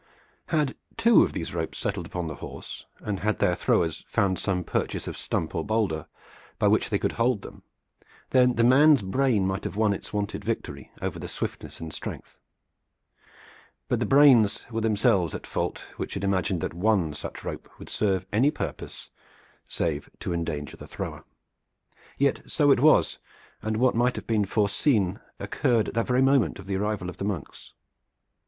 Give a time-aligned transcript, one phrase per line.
[0.47, 4.63] Had two of these ropes settled upon the horse, and had their throwers found some
[4.63, 6.07] purchase of stump or boulder
[6.57, 7.61] by which they could hold them,
[8.31, 12.39] then the man's brain might have won its wonted victory over swiftness and strength.
[13.87, 18.25] But the brains were themselves at fault which imagined that one such rope would serve
[18.33, 19.11] any purpose
[19.67, 21.25] save to endanger the thrower.
[22.17, 23.19] Yet so it was,
[23.61, 27.17] and what might have been foreseen occurred at the very moment of the arrival of
[27.17, 27.73] the monks.